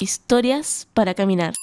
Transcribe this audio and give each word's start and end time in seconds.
Historias 0.00 0.86
para 0.94 1.12
caminar. 1.14 1.54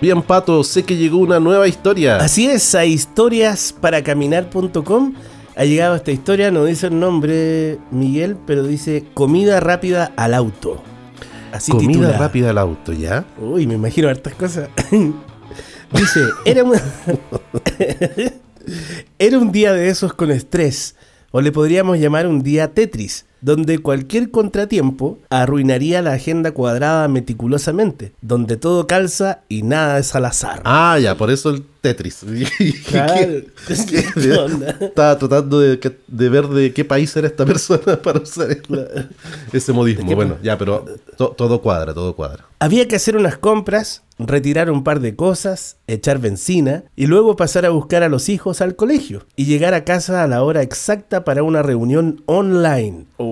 Bien, 0.00 0.20
Pato, 0.20 0.64
sé 0.64 0.82
que 0.82 0.96
llegó 0.96 1.18
una 1.18 1.38
nueva 1.38 1.68
historia. 1.68 2.16
Así 2.16 2.48
es, 2.48 2.74
a 2.74 2.86
historiasparacaminar.com 2.86 5.14
ha 5.54 5.64
llegado 5.64 5.94
esta 5.94 6.10
historia, 6.10 6.50
no 6.50 6.64
dice 6.64 6.88
el 6.88 6.98
nombre 6.98 7.78
Miguel, 7.92 8.36
pero 8.46 8.64
dice 8.64 9.04
comida 9.14 9.60
rápida 9.60 10.12
al 10.16 10.34
auto. 10.34 10.82
Así 11.52 11.70
comida 11.70 11.92
titula. 11.92 12.18
rápida 12.18 12.50
al 12.50 12.58
auto, 12.58 12.92
¿ya? 12.92 13.24
Uy, 13.40 13.68
me 13.68 13.74
imagino 13.74 14.08
hartas 14.08 14.34
cosas. 14.34 14.68
dice, 15.92 16.24
era 16.44 16.64
era 19.20 19.38
un 19.38 19.52
día 19.52 19.72
de 19.72 19.88
esos 19.88 20.14
con 20.14 20.32
estrés, 20.32 20.96
o 21.30 21.40
le 21.40 21.52
podríamos 21.52 22.00
llamar 22.00 22.26
un 22.26 22.42
día 22.42 22.74
Tetris 22.74 23.27
donde 23.40 23.78
cualquier 23.78 24.30
contratiempo 24.30 25.18
arruinaría 25.30 26.02
la 26.02 26.12
agenda 26.12 26.52
cuadrada 26.52 27.08
meticulosamente, 27.08 28.12
donde 28.20 28.56
todo 28.56 28.86
calza 28.86 29.40
y 29.48 29.62
nada 29.62 29.98
es 29.98 30.14
al 30.14 30.24
azar. 30.24 30.62
Ah, 30.64 30.98
ya, 31.00 31.16
por 31.16 31.30
eso 31.30 31.50
el 31.50 31.64
Tetris. 31.80 32.24
Claro. 32.88 33.42
Estaba 34.80 35.18
tratando 35.18 35.60
de, 35.60 35.78
ver 36.28 36.48
de 36.48 36.72
qué 36.72 36.84
país 36.84 37.14
era 37.16 37.26
esta 37.26 37.44
persona 37.46 38.00
para 38.02 38.20
usar 38.20 38.56
ese 39.52 39.72
modismo. 39.72 40.14
Bueno, 40.14 40.36
ya, 40.42 40.56
pero 40.58 40.84
todo 41.16 41.60
cuadra, 41.60 41.94
todo 41.94 42.14
cuadra. 42.14 42.46
Había 42.60 42.88
que 42.88 42.96
hacer 42.96 43.16
unas 43.16 43.38
compras, 43.38 44.02
retirar 44.18 44.70
un 44.70 44.82
par 44.82 45.00
de 45.00 45.14
cosas, 45.14 45.76
echar 45.86 46.18
benzina 46.18 46.84
y 46.96 47.06
luego 47.06 47.36
pasar 47.36 47.64
a 47.66 47.70
buscar 47.70 48.02
a 48.02 48.08
los 48.08 48.28
hijos 48.28 48.60
al 48.60 48.74
colegio 48.74 49.26
y 49.36 49.44
llegar 49.44 49.74
a 49.74 49.84
casa 49.84 50.24
a 50.24 50.26
la 50.26 50.42
hora 50.42 50.62
exacta 50.62 51.24
para 51.24 51.42
una 51.42 51.62
reunión 51.62 52.22
online. 52.26 53.04
Oh. 53.18 53.27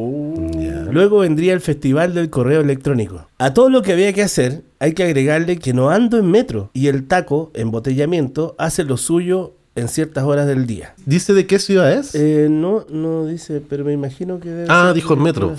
Luego 0.96 1.18
vendría 1.18 1.52
el 1.52 1.60
festival 1.60 2.14
del 2.14 2.30
correo 2.30 2.62
electrónico. 2.62 3.28
A 3.36 3.52
todo 3.52 3.68
lo 3.68 3.82
que 3.82 3.92
había 3.92 4.14
que 4.14 4.22
hacer 4.22 4.62
hay 4.78 4.94
que 4.94 5.02
agregarle 5.04 5.58
que 5.58 5.74
no 5.74 5.90
ando 5.90 6.16
en 6.16 6.30
metro 6.30 6.70
y 6.72 6.86
el 6.86 7.06
taco, 7.06 7.50
embotellamiento, 7.52 8.54
hace 8.56 8.82
lo 8.82 8.96
suyo 8.96 9.52
en 9.74 9.88
ciertas 9.88 10.24
horas 10.24 10.46
del 10.46 10.66
día. 10.66 10.94
¿Dice 11.04 11.34
de 11.34 11.46
qué 11.46 11.58
ciudad 11.58 11.92
es? 11.92 12.14
Eh, 12.14 12.48
no, 12.50 12.86
no 12.88 13.26
dice, 13.26 13.60
pero 13.60 13.84
me 13.84 13.92
imagino 13.92 14.40
que 14.40 14.48
debe 14.48 14.66
Ah, 14.70 14.92
dijo 14.94 15.12
el 15.12 15.20
metro. 15.20 15.54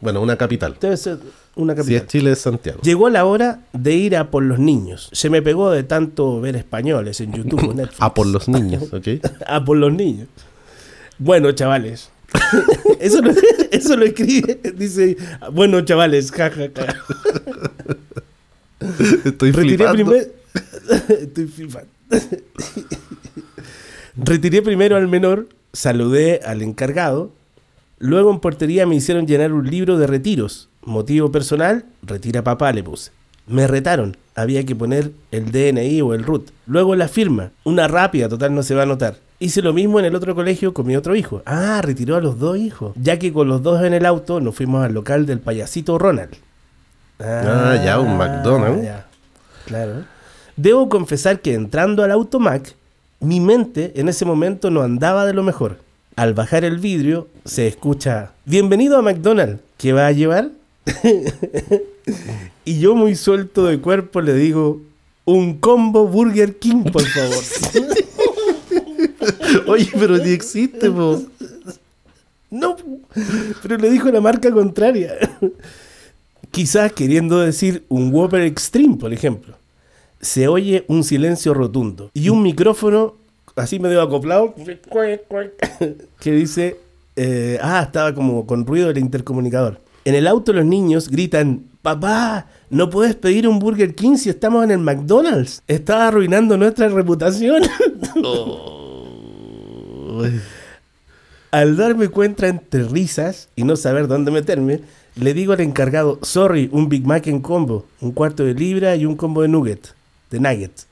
Bueno, 0.00 0.22
una 0.22 0.36
capital. 0.38 0.78
Debe 0.80 0.96
ser 0.96 1.18
una 1.56 1.74
capital. 1.74 1.98
Si 1.98 2.02
es 2.02 2.06
Chile, 2.06 2.32
es 2.32 2.38
Santiago. 2.38 2.80
Llegó 2.80 3.10
la 3.10 3.26
hora 3.26 3.60
de 3.74 3.92
ir 3.92 4.16
a 4.16 4.30
por 4.30 4.44
los 4.44 4.58
niños. 4.58 5.10
Se 5.12 5.28
me 5.28 5.42
pegó 5.42 5.70
de 5.72 5.82
tanto 5.82 6.40
ver 6.40 6.56
españoles 6.56 7.20
en 7.20 7.34
YouTube 7.34 7.60
Netflix. 7.74 8.00
a 8.00 8.14
por 8.14 8.26
los 8.26 8.48
niños, 8.48 8.84
¿ok? 8.94 9.08
a 9.46 9.62
por 9.62 9.76
los 9.76 9.92
niños. 9.92 10.28
Bueno, 11.18 11.52
chavales. 11.52 12.08
Eso, 13.00 13.20
lo, 13.20 13.32
eso 13.70 13.96
lo 13.96 14.04
escribe. 14.04 14.60
Dice, 14.76 15.16
bueno, 15.52 15.80
chavales, 15.82 16.30
jajaja. 16.30 16.70
Estoy 19.24 19.52
flipando. 19.52 20.14
Estoy 21.08 21.46
flipando. 21.46 21.88
Retiré 24.16 24.62
primero 24.62 24.96
al 24.96 25.08
menor, 25.08 25.48
saludé 25.72 26.40
al 26.44 26.62
encargado, 26.62 27.32
luego 27.98 28.30
en 28.30 28.38
portería 28.38 28.86
me 28.86 28.94
hicieron 28.94 29.26
llenar 29.26 29.52
un 29.52 29.68
libro 29.68 29.98
de 29.98 30.06
retiros. 30.06 30.68
Motivo 30.84 31.32
personal, 31.32 31.86
retira 32.02 32.44
papá 32.44 32.72
le 32.72 32.82
puse. 32.84 33.10
Me 33.46 33.66
retaron, 33.66 34.16
había 34.34 34.64
que 34.64 34.76
poner 34.76 35.10
el 35.30 35.50
DNI 35.50 36.00
o 36.02 36.14
el 36.14 36.24
RUT. 36.24 36.50
Luego 36.66 36.94
la 36.94 37.08
firma, 37.08 37.50
una 37.64 37.88
rápida, 37.88 38.28
total 38.28 38.54
no 38.54 38.62
se 38.62 38.74
va 38.74 38.82
a 38.84 38.86
notar. 38.86 39.16
Hice 39.40 39.62
lo 39.62 39.72
mismo 39.72 39.98
en 39.98 40.04
el 40.04 40.14
otro 40.14 40.34
colegio 40.34 40.72
con 40.72 40.86
mi 40.86 40.96
otro 40.96 41.16
hijo. 41.16 41.42
Ah, 41.44 41.80
retiró 41.82 42.16
a 42.16 42.20
los 42.20 42.38
dos 42.38 42.56
hijos. 42.56 42.94
Ya 42.96 43.18
que 43.18 43.32
con 43.32 43.48
los 43.48 43.62
dos 43.62 43.82
en 43.82 43.92
el 43.92 44.06
auto 44.06 44.40
nos 44.40 44.54
fuimos 44.54 44.84
al 44.84 44.94
local 44.94 45.26
del 45.26 45.40
payasito 45.40 45.98
Ronald. 45.98 46.34
Ah, 47.18 47.80
ya, 47.84 47.98
un 47.98 48.16
McDonald's. 48.16 48.88
Claro. 49.66 50.04
Debo 50.56 50.88
confesar 50.88 51.40
que 51.40 51.54
entrando 51.54 52.04
al 52.04 52.12
automac, 52.12 52.74
mi 53.20 53.40
mente 53.40 53.92
en 53.96 54.08
ese 54.08 54.24
momento 54.24 54.70
no 54.70 54.82
andaba 54.82 55.26
de 55.26 55.34
lo 55.34 55.42
mejor. 55.42 55.78
Al 56.16 56.32
bajar 56.32 56.64
el 56.64 56.78
vidrio 56.78 57.26
se 57.44 57.66
escucha, 57.66 58.32
bienvenido 58.44 58.96
a 58.96 59.02
McDonald's, 59.02 59.60
¿qué 59.78 59.92
va 59.92 60.06
a 60.06 60.12
llevar? 60.12 60.50
y 62.64 62.78
yo 62.78 62.94
muy 62.94 63.16
suelto 63.16 63.66
de 63.66 63.80
cuerpo 63.80 64.20
le 64.20 64.34
digo, 64.34 64.80
un 65.24 65.58
combo 65.58 66.06
Burger 66.06 66.56
King, 66.56 66.84
por 66.84 67.02
favor. 67.02 67.42
Oye, 69.66 69.90
pero 69.98 70.18
ni 70.18 70.30
existe, 70.30 70.90
po. 70.90 71.22
No, 72.50 72.76
pero 73.62 73.76
le 73.78 73.90
dijo 73.90 74.10
la 74.10 74.20
marca 74.20 74.50
contraria. 74.50 75.12
Quizás 76.50 76.92
queriendo 76.92 77.40
decir 77.40 77.84
un 77.88 78.12
Whopper 78.12 78.42
Extreme, 78.42 78.96
por 78.96 79.12
ejemplo 79.12 79.56
se 80.24 80.48
oye 80.48 80.84
un 80.88 81.04
silencio 81.04 81.54
rotundo 81.54 82.10
y 82.14 82.30
un 82.30 82.42
micrófono 82.42 83.14
así 83.56 83.78
medio 83.78 84.00
acoplado 84.00 84.54
que 86.20 86.32
dice, 86.32 86.78
eh, 87.14 87.58
ah, 87.62 87.82
estaba 87.84 88.14
como 88.14 88.46
con 88.46 88.66
ruido 88.66 88.88
del 88.88 88.98
intercomunicador. 88.98 89.80
En 90.04 90.14
el 90.14 90.26
auto 90.26 90.52
los 90.52 90.64
niños 90.64 91.08
gritan, 91.08 91.64
papá, 91.82 92.46
no 92.70 92.90
puedes 92.90 93.14
pedir 93.14 93.46
un 93.46 93.58
Burger 93.58 93.94
King 93.94 94.16
si 94.16 94.30
estamos 94.30 94.64
en 94.64 94.70
el 94.70 94.78
McDonald's. 94.78 95.62
Está 95.68 96.08
arruinando 96.08 96.56
nuestra 96.56 96.88
reputación. 96.88 97.62
Al 101.50 101.76
darme 101.76 102.08
cuenta 102.08 102.48
entre 102.48 102.84
risas 102.84 103.48
y 103.54 103.64
no 103.64 103.76
saber 103.76 104.08
dónde 104.08 104.30
meterme, 104.30 104.80
le 105.16 105.34
digo 105.34 105.52
al 105.52 105.60
encargado, 105.60 106.18
sorry, 106.22 106.68
un 106.72 106.88
Big 106.88 107.06
Mac 107.06 107.26
en 107.28 107.40
combo, 107.40 107.86
un 108.00 108.12
cuarto 108.12 108.44
de 108.44 108.54
libra 108.54 108.96
y 108.96 109.06
un 109.06 109.16
combo 109.16 109.42
de 109.42 109.48
nugget 109.48 109.94
de 110.30 110.40
Nuggets. 110.40 110.86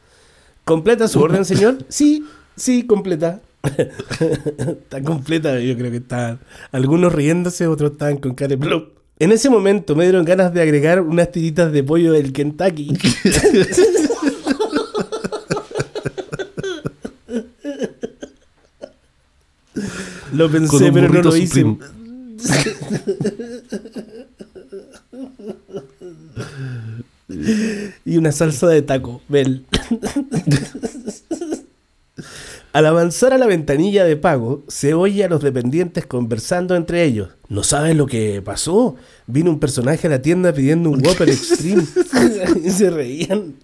¿Completa 0.64 1.08
su 1.08 1.20
orden, 1.20 1.44
señor? 1.44 1.78
Sí, 1.88 2.24
sí, 2.56 2.84
completa. 2.84 3.40
está 3.64 5.02
completa, 5.02 5.58
yo 5.60 5.76
creo 5.76 5.90
que 5.90 5.98
está. 5.98 6.38
Algunos 6.70 7.12
riéndose, 7.12 7.66
otros 7.66 7.92
están 7.92 8.16
con 8.16 8.34
cara 8.34 8.56
de 8.56 8.86
En 9.18 9.32
ese 9.32 9.50
momento 9.50 9.94
me 9.94 10.04
dieron 10.04 10.24
ganas 10.24 10.52
de 10.52 10.62
agregar 10.62 11.00
unas 11.00 11.30
tiritas 11.30 11.72
de 11.72 11.82
pollo 11.82 12.12
del 12.12 12.32
Kentucky. 12.32 12.96
lo 20.32 20.50
pensé, 20.50 20.92
pero 20.92 21.08
no 21.08 21.22
lo 21.22 21.36
hice. 21.36 21.64
y 28.04 28.16
una 28.16 28.32
salsa 28.32 28.68
de 28.68 28.82
taco, 28.82 29.22
Bel. 29.28 29.64
Al 32.72 32.86
avanzar 32.86 33.34
a 33.34 33.38
la 33.38 33.46
ventanilla 33.46 34.04
de 34.04 34.16
pago, 34.16 34.64
se 34.66 34.94
oye 34.94 35.24
a 35.24 35.28
los 35.28 35.42
dependientes 35.42 36.06
conversando 36.06 36.74
entre 36.74 37.04
ellos. 37.04 37.28
¿No 37.50 37.62
saben 37.64 37.98
lo 37.98 38.06
que 38.06 38.40
pasó? 38.40 38.96
Vino 39.26 39.50
un 39.50 39.60
personaje 39.60 40.06
a 40.06 40.10
la 40.10 40.22
tienda 40.22 40.54
pidiendo 40.54 40.88
un 40.88 41.06
Whopper 41.06 41.28
Extreme. 41.28 41.84
y 42.64 42.70
se 42.70 42.88
reían. 42.88 43.56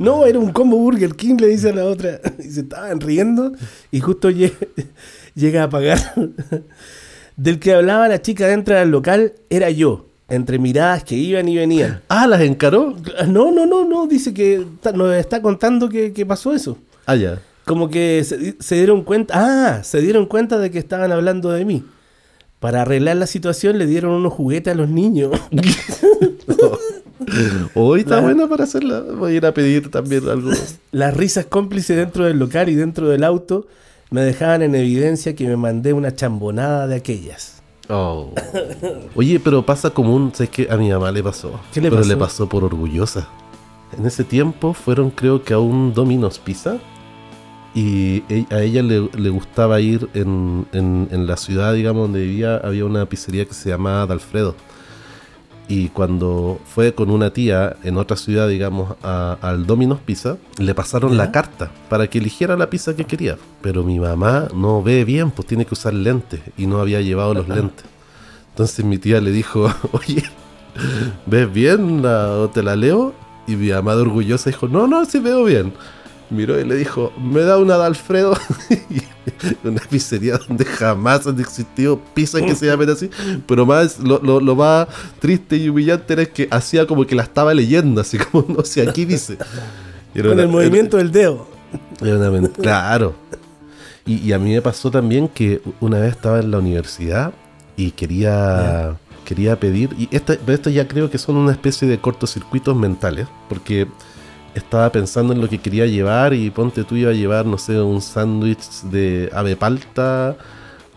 No, 0.00 0.26
era 0.26 0.40
un 0.40 0.50
combo 0.50 0.76
Burger 0.78 1.14
King, 1.14 1.36
le 1.38 1.46
dice 1.46 1.70
a 1.70 1.74
la 1.74 1.84
otra. 1.84 2.20
Y 2.40 2.50
se 2.50 2.62
estaban 2.62 3.00
riendo. 3.00 3.52
Y 3.92 4.00
justo 4.00 4.30
llega 4.30 4.56
a 5.58 5.68
pagar. 5.68 5.98
Del 7.36 7.58
que 7.58 7.72
hablaba 7.72 8.08
la 8.08 8.20
chica 8.20 8.46
dentro 8.46 8.74
del 8.74 8.90
local 8.90 9.32
era 9.48 9.70
yo 9.70 10.04
entre 10.30 10.58
miradas 10.58 11.04
que 11.04 11.16
iban 11.16 11.48
y 11.48 11.56
venían. 11.56 12.00
Ah, 12.08 12.26
¿las 12.26 12.40
encaró? 12.40 12.94
No, 13.26 13.50
no, 13.50 13.66
no, 13.66 13.84
no, 13.84 14.06
dice 14.06 14.32
que 14.32 14.64
nos 14.94 15.14
está 15.14 15.42
contando 15.42 15.88
que, 15.88 16.24
pasó 16.26 16.54
eso. 16.54 16.78
Ah, 17.06 17.16
ya. 17.16 17.40
Como 17.64 17.90
que 17.90 18.24
se, 18.24 18.74
dieron 18.74 19.02
cuenta, 19.02 19.34
ah, 19.36 19.84
se 19.84 20.00
dieron 20.00 20.26
cuenta 20.26 20.58
de 20.58 20.70
que 20.70 20.78
estaban 20.78 21.12
hablando 21.12 21.50
de 21.50 21.64
mí. 21.64 21.84
Para 22.58 22.82
arreglar 22.82 23.16
la 23.16 23.26
situación 23.26 23.78
le 23.78 23.86
dieron 23.86 24.12
unos 24.12 24.32
juguetes 24.32 24.72
a 24.72 24.76
los 24.76 24.88
niños. 24.88 25.32
Hoy 27.74 28.00
está 28.00 28.20
buena 28.20 28.48
para 28.48 28.64
hacerla. 28.64 29.00
Voy 29.00 29.32
a 29.32 29.36
ir 29.36 29.46
a 29.46 29.54
pedir 29.54 29.90
también 29.90 30.28
algo. 30.28 30.50
Las 30.92 31.16
risas 31.16 31.46
cómplices 31.46 31.96
dentro 31.96 32.24
del 32.24 32.38
local 32.38 32.68
y 32.68 32.74
dentro 32.74 33.08
del 33.08 33.24
auto 33.24 33.66
me 34.10 34.22
dejaban 34.22 34.62
en 34.62 34.74
evidencia 34.74 35.34
que 35.34 35.46
me 35.46 35.56
mandé 35.56 35.92
una 35.92 36.14
chambonada 36.14 36.86
de 36.86 36.96
aquellas. 36.96 37.62
Oh. 37.88 38.32
Oye, 39.14 39.40
pero 39.40 39.64
pasa 39.64 39.90
común, 39.90 40.30
¿sabes 40.34 40.50
qué? 40.50 40.68
A 40.70 40.76
mi 40.76 40.90
mamá 40.90 41.10
le 41.10 41.22
pasó. 41.22 41.60
¿Qué 41.72 41.80
le 41.80 41.88
pero 41.88 42.02
pasó? 42.02 42.08
le 42.08 42.16
pasó 42.16 42.48
por 42.48 42.64
orgullosa. 42.64 43.28
En 43.98 44.06
ese 44.06 44.22
tiempo 44.22 44.72
fueron 44.74 45.10
creo 45.10 45.42
que 45.42 45.54
a 45.54 45.58
un 45.58 45.92
Domino's 45.92 46.38
Pizza 46.38 46.78
y 47.74 48.22
e, 48.28 48.46
a 48.50 48.62
ella 48.62 48.82
le, 48.82 49.30
gustaba 49.30 49.80
ir 49.80 50.08
en, 50.14 50.66
en, 50.72 51.26
la 51.26 51.36
ciudad, 51.36 51.74
digamos, 51.74 52.02
donde 52.02 52.20
vivía, 52.20 52.56
había 52.56 52.84
una 52.84 53.06
pizzería 53.06 53.44
que 53.44 53.54
se 53.54 53.70
llamaba 53.70 54.06
D'Alfredo. 54.06 54.54
Y 55.72 55.88
cuando 55.90 56.58
fue 56.74 56.94
con 56.94 57.10
una 57.10 57.32
tía 57.32 57.76
en 57.84 57.96
otra 57.96 58.16
ciudad, 58.16 58.48
digamos, 58.48 58.96
al 59.02 59.66
Domino's 59.66 60.00
Pizza, 60.04 60.36
le 60.58 60.74
pasaron 60.74 61.16
la 61.16 61.30
carta 61.30 61.70
para 61.88 62.08
que 62.10 62.18
eligiera 62.18 62.56
la 62.56 62.68
pizza 62.68 62.96
que 62.96 63.04
quería. 63.04 63.36
Pero 63.62 63.84
mi 63.84 64.00
mamá 64.00 64.48
no 64.52 64.82
ve 64.82 65.04
bien, 65.04 65.30
pues 65.30 65.46
tiene 65.46 65.64
que 65.64 65.74
usar 65.74 65.94
lentes 65.94 66.40
y 66.58 66.66
no 66.66 66.80
había 66.80 67.00
llevado 67.02 67.34
los 67.34 67.46
lentes. 67.48 67.84
Entonces 68.50 68.84
mi 68.84 68.98
tía 68.98 69.20
le 69.20 69.30
dijo, 69.30 69.72
oye, 69.92 70.24
¿ves 71.26 71.52
bien 71.52 72.02
la- 72.02 72.32
o 72.32 72.50
te 72.50 72.64
la 72.64 72.74
leo? 72.74 73.14
Y 73.46 73.54
mi 73.54 73.70
mamá 73.70 73.94
orgullosa 73.94 74.50
dijo, 74.50 74.66
no, 74.66 74.88
no, 74.88 75.04
sí 75.04 75.20
veo 75.20 75.44
bien. 75.44 75.72
Miró 76.30 76.58
y 76.60 76.64
le 76.64 76.74
dijo, 76.74 77.12
me 77.22 77.42
da 77.42 77.58
una 77.58 77.78
de 77.78 77.84
Alfredo. 77.84 78.36
Una 79.64 79.80
pizzería 79.88 80.38
donde 80.38 80.64
jamás 80.64 81.26
han 81.26 81.38
existido 81.40 81.98
pizzas 82.14 82.42
que 82.42 82.54
se 82.54 82.66
llamen 82.66 82.90
así. 82.90 83.10
Pero 83.46 83.64
más, 83.66 83.98
lo, 83.98 84.18
lo- 84.22 84.40
lo 84.40 84.54
más 84.56 84.88
triste 85.18 85.56
y 85.56 85.68
humillante 85.68 86.12
era 86.12 86.24
que 86.26 86.48
hacía 86.50 86.86
como 86.86 87.06
que 87.06 87.14
la 87.14 87.22
estaba 87.22 87.54
leyendo, 87.54 88.00
así 88.00 88.18
como, 88.18 88.44
no 88.58 88.64
sé, 88.64 88.88
aquí 88.88 89.04
dice. 89.04 89.38
Era 90.14 90.24
Con 90.28 90.32
una- 90.34 90.42
el 90.42 90.48
movimiento 90.48 90.96
del 90.96 91.10
dedo. 91.12 91.46
era 92.00 92.16
una 92.16 92.30
men- 92.30 92.46
claro. 92.48 93.14
Y, 94.06 94.16
y 94.26 94.32
a 94.32 94.38
mí 94.38 94.52
me 94.52 94.62
pasó 94.62 94.90
también 94.90 95.28
que 95.28 95.60
una 95.80 95.98
vez 96.00 96.12
estaba 96.12 96.40
en 96.40 96.50
la 96.50 96.58
universidad 96.58 97.32
y 97.76 97.92
quería, 97.92 98.96
quería 99.24 99.60
pedir, 99.60 99.90
y 99.98 100.06
pero 100.08 100.52
esto 100.52 100.70
ya 100.70 100.88
creo 100.88 101.10
que 101.10 101.18
son 101.18 101.36
una 101.36 101.52
especie 101.52 101.86
de 101.86 102.00
cortocircuitos 102.00 102.74
mentales, 102.76 103.26
porque 103.48 103.86
estaba 104.54 104.90
pensando 104.90 105.32
en 105.32 105.40
lo 105.40 105.48
que 105.48 105.58
quería 105.58 105.86
llevar 105.86 106.34
y 106.34 106.50
ponte 106.50 106.84
tú 106.84 106.96
iba 106.96 107.10
a 107.10 107.14
llevar, 107.14 107.46
no 107.46 107.58
sé, 107.58 107.80
un 107.80 108.00
sándwich 108.00 108.82
de 108.90 109.30
ave 109.32 109.56
palta 109.56 110.36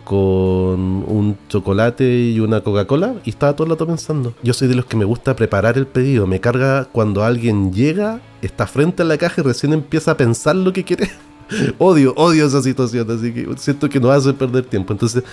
con 0.04 1.06
un 1.08 1.38
chocolate 1.48 2.04
y 2.04 2.40
una 2.40 2.62
Coca-Cola 2.62 3.16
y 3.24 3.30
estaba 3.30 3.56
todo 3.56 3.66
el 3.66 3.72
rato 3.72 3.88
pensando. 3.88 4.34
Yo 4.44 4.54
soy 4.54 4.68
de 4.68 4.76
los 4.76 4.86
que 4.86 4.98
me 4.98 5.06
gusta 5.06 5.36
preparar 5.36 5.78
el 5.78 5.88
pedido. 5.88 6.28
Me 6.28 6.40
carga 6.40 6.86
cuando 6.86 7.24
alguien 7.24 7.72
llega, 7.72 8.20
está 8.42 8.68
frente 8.68 9.04
a 9.04 9.06
la 9.06 9.18
caja 9.18 9.42
y 9.42 9.44
recién 9.44 9.74
empieza 9.74 10.12
a 10.12 10.18
pensar 10.18 10.56
lo 10.56 10.74
que 10.74 10.84
quiere. 10.84 11.10
odio, 11.78 12.14
odio 12.16 12.46
esa 12.46 12.62
situación, 12.62 13.10
así 13.10 13.34
que 13.34 13.48
siento 13.58 13.90
que 13.90 14.00
nos 14.00 14.12
hace 14.12 14.34
perder 14.34 14.66
tiempo. 14.66 14.94
Entonces 14.94 15.24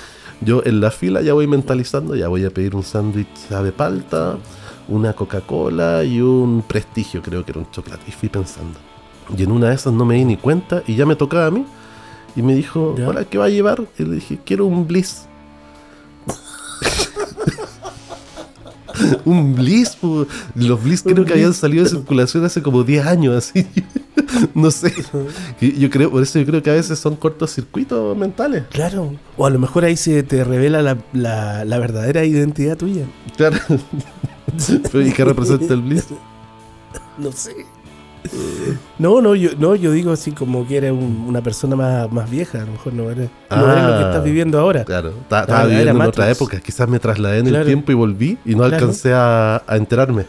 yo 0.40 0.62
en 0.64 0.80
la 0.80 0.90
fila 0.90 1.20
ya 1.22 1.34
voy 1.34 1.46
mentalizando, 1.46 2.14
ya 2.14 2.28
voy 2.28 2.44
a 2.44 2.50
pedir 2.50 2.74
un 2.74 2.82
sándwich 2.82 3.50
ave 3.50 3.72
palta, 3.72 4.38
una 4.90 5.14
Coca-Cola 5.14 6.04
y 6.04 6.20
un 6.20 6.62
prestigio, 6.66 7.22
creo 7.22 7.44
que 7.44 7.52
era 7.52 7.60
un 7.60 7.70
chocolate. 7.70 8.02
Y 8.08 8.12
fui 8.12 8.28
pensando. 8.28 8.78
Y 9.36 9.42
en 9.44 9.52
una 9.52 9.68
de 9.70 9.76
esas 9.76 9.92
no 9.94 10.04
me 10.04 10.16
di 10.16 10.24
ni 10.24 10.36
cuenta 10.36 10.82
y 10.86 10.96
ya 10.96 11.06
me 11.06 11.16
tocaba 11.16 11.46
a 11.46 11.50
mí. 11.50 11.64
Y 12.36 12.42
me 12.42 12.54
dijo, 12.54 12.94
Ya. 12.98 13.08
hola, 13.08 13.24
¿qué 13.24 13.38
va 13.38 13.46
a 13.46 13.48
llevar? 13.48 13.82
Y 13.98 14.04
le 14.04 14.16
dije, 14.16 14.38
quiero 14.44 14.66
un 14.66 14.86
bliss. 14.86 15.22
un 19.24 19.54
bliss, 19.54 19.96
po. 19.96 20.26
los 20.54 20.82
bliss 20.82 21.02
creo 21.02 21.24
que 21.24 21.32
habían 21.32 21.54
salido 21.54 21.84
de 21.84 21.90
circulación 21.90 22.44
hace 22.44 22.62
como 22.62 22.82
10 22.84 23.06
años, 23.06 23.34
así. 23.36 23.66
no 24.54 24.70
sé. 24.70 24.92
Yo 25.60 25.90
creo, 25.90 26.10
por 26.10 26.22
eso 26.22 26.38
yo 26.38 26.46
creo 26.46 26.62
que 26.62 26.70
a 26.70 26.74
veces 26.74 26.98
son 26.98 27.16
cortocircuitos 27.16 28.16
mentales. 28.16 28.64
Claro. 28.70 29.14
O 29.36 29.46
a 29.46 29.50
lo 29.50 29.58
mejor 29.58 29.84
ahí 29.84 29.96
se 29.96 30.22
te 30.22 30.44
revela 30.44 30.82
la, 30.82 30.98
la- 31.12 31.64
la 31.64 31.78
verdadera 31.78 32.24
identidad 32.24 32.76
tuya. 32.76 33.04
Claro. 33.36 33.56
¿Y 34.94 35.12
qué 35.12 35.24
representa 35.24 35.74
el 35.74 35.82
bliss? 35.82 36.06
No 37.18 37.30
sé. 37.32 37.54
No, 38.98 39.20
no, 39.20 39.34
yo, 39.34 39.50
no, 39.58 39.74
yo 39.74 39.92
digo 39.92 40.10
así 40.12 40.32
como 40.32 40.66
que 40.66 40.76
eres 40.78 40.92
un- 40.92 41.24
una 41.28 41.42
persona 41.42 41.76
más, 41.76 42.10
más 42.12 42.30
vieja. 42.30 42.62
A 42.62 42.64
lo 42.64 42.72
mejor 42.72 42.92
no 42.94 43.10
eres, 43.10 43.30
no 43.50 43.72
eres 43.72 43.84
lo 43.84 43.90
que 43.90 44.04
Ah. 44.04 44.06
estás 44.08 44.24
viviendo 44.24 44.58
ahora. 44.58 44.84
Claro, 44.84 45.12
ta- 45.28 45.36
La 45.36 45.40
estaba 45.42 45.64
viviendo 45.66 45.90
en 45.92 46.00
otra 46.02 46.30
época. 46.30 46.60
Quizás 46.60 46.88
me 46.88 46.98
trasladé 46.98 47.38
en 47.38 47.54
el 47.54 47.64
tiempo 47.64 47.92
y 47.92 47.94
volví 47.94 48.38
y 48.44 48.50
no 48.52 48.58
Claro. 48.58 48.74
alcancé 48.76 49.12
a, 49.14 49.62
a 49.66 49.76
enterarme. 49.76 50.24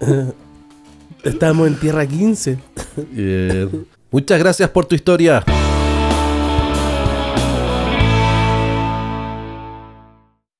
Estábamos 1.22 1.68
en 1.68 1.74
Tierra 1.78 2.06
15. 2.06 2.58
Eh, 3.16 3.68
muchas 4.10 4.38
gracias 4.38 4.68
por 4.70 4.84
tu 4.86 4.94
historia. 4.94 5.42